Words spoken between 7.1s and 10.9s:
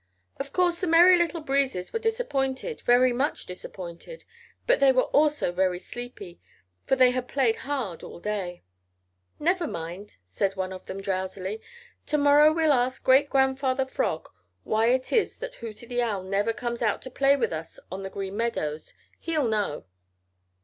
had played hard all day. "Never mind," said one of